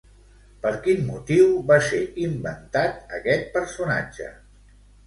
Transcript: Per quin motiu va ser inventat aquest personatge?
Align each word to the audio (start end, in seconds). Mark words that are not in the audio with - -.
Per 0.63 0.71
quin 0.87 1.03
motiu 1.09 1.51
va 1.73 1.79
ser 1.91 2.01
inventat 2.25 3.17
aquest 3.21 3.49
personatge? 3.61 4.37